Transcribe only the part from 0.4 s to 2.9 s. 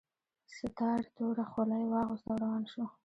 ستار توره خولۍ واغوسته او روان شو